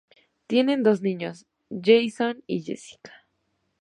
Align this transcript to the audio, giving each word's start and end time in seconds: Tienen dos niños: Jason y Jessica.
Tienen 0.47 0.81
dos 0.81 1.03
niños: 1.03 1.45
Jason 1.69 2.43
y 2.47 2.63
Jessica. 2.63 3.13